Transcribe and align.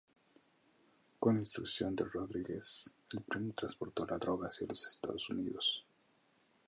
Con 1.19 1.35
la 1.35 1.41
instrucción 1.41 1.95
de 1.95 2.05
"Rodríguez", 2.05 2.91
el 3.13 3.21
primo 3.21 3.53
transportó 3.53 4.03
la 4.03 4.17
droga 4.17 4.47
hacia 4.47 4.65
los 4.65 4.83
Estados 4.87 5.29
Unidos. 5.29 5.85